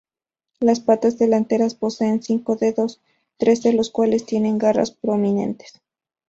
[0.59, 2.99] Las patas delanteras poseen cinco dedos,
[3.37, 5.79] tres de los cuales tienen garras prominentes.